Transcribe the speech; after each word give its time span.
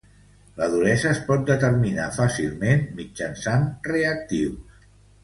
La 0.59 0.67
duresa 0.75 1.09
es 1.15 1.19
pot 1.27 1.43
determinar 1.49 2.07
fàcilment 2.15 2.81
mitjançant 3.01 3.69
reactius. 3.91 4.89